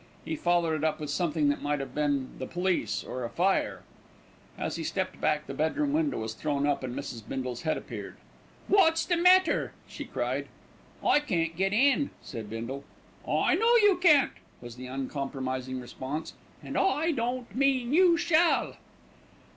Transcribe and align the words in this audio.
He 0.25 0.35
followed 0.35 0.73
it 0.77 0.83
up 0.83 0.99
with 0.99 1.11
something 1.11 1.49
that 1.49 1.61
might 1.61 1.79
have 1.79 1.93
been 1.93 2.31
the 2.39 2.47
police, 2.47 3.03
or 3.03 3.23
a 3.23 3.29
fire. 3.29 3.83
As 4.57 4.75
he 4.75 4.83
stepped 4.83 5.21
back, 5.21 5.45
the 5.45 5.53
bedroom 5.53 5.93
window 5.93 6.17
was 6.21 6.33
thrown 6.33 6.65
up, 6.65 6.83
and 6.83 6.95
Mrs. 6.95 7.21
Bindle's 7.29 7.61
head 7.61 7.77
appeared. 7.77 8.17
"What's 8.67 9.05
the 9.05 9.15
matter?" 9.15 9.73
she 9.87 10.05
cried. 10.05 10.47
"I 11.05 11.19
can't 11.19 11.55
get 11.55 11.71
in," 11.71 12.09
said 12.23 12.49
Bindle. 12.49 12.83
"I 13.29 13.53
know 13.53 13.75
you 13.75 13.99
can't," 14.01 14.31
was 14.59 14.75
the 14.75 14.87
uncompromising 14.87 15.79
response, 15.79 16.33
"and 16.63 16.79
I 16.79 17.11
don't 17.11 17.55
mean 17.55 17.93
you 17.93 18.17
shall." 18.17 18.77